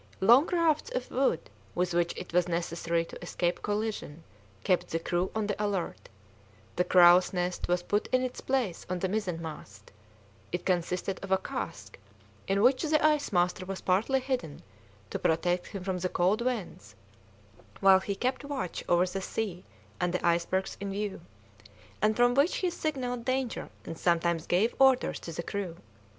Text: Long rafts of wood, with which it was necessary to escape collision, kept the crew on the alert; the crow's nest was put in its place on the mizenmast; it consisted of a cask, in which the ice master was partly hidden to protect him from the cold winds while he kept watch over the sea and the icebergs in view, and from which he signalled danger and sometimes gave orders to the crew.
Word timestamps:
Long 0.19 0.47
rafts 0.47 0.89
of 0.95 1.11
wood, 1.11 1.47
with 1.75 1.93
which 1.93 2.17
it 2.17 2.33
was 2.33 2.47
necessary 2.47 3.05
to 3.05 3.21
escape 3.21 3.61
collision, 3.61 4.23
kept 4.63 4.87
the 4.87 4.97
crew 4.97 5.29
on 5.35 5.45
the 5.45 5.63
alert; 5.63 6.09
the 6.75 6.83
crow's 6.83 7.33
nest 7.33 7.67
was 7.67 7.83
put 7.83 8.07
in 8.07 8.23
its 8.23 8.41
place 8.41 8.83
on 8.89 8.97
the 8.97 9.07
mizenmast; 9.07 9.91
it 10.51 10.65
consisted 10.65 11.23
of 11.23 11.31
a 11.31 11.37
cask, 11.37 11.99
in 12.47 12.63
which 12.63 12.81
the 12.81 13.05
ice 13.05 13.31
master 13.31 13.63
was 13.63 13.81
partly 13.81 14.19
hidden 14.19 14.63
to 15.11 15.19
protect 15.19 15.67
him 15.67 15.83
from 15.83 15.99
the 15.99 16.09
cold 16.09 16.41
winds 16.41 16.95
while 17.79 17.99
he 17.99 18.15
kept 18.15 18.43
watch 18.43 18.83
over 18.89 19.05
the 19.05 19.21
sea 19.21 19.63
and 19.99 20.13
the 20.15 20.25
icebergs 20.25 20.77
in 20.79 20.89
view, 20.89 21.21
and 22.01 22.15
from 22.15 22.33
which 22.33 22.55
he 22.55 22.71
signalled 22.71 23.23
danger 23.23 23.69
and 23.85 23.99
sometimes 23.99 24.47
gave 24.47 24.73
orders 24.79 25.19
to 25.19 25.31
the 25.31 25.43
crew. 25.43 25.77